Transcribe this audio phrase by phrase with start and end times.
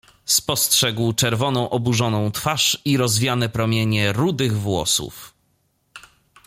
[0.25, 5.33] "Spostrzegł czerwoną oburzoną twarz i rozwiane promienie rudych włosów."